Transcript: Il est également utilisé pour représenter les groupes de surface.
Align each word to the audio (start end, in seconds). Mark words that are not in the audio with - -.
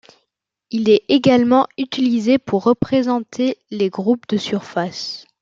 Il 0.71 0.89
est 0.89 1.03
également 1.09 1.67
utilisé 1.77 2.39
pour 2.39 2.63
représenter 2.63 3.59
les 3.69 3.91
groupes 3.91 4.27
de 4.29 4.37
surface. 4.37 5.27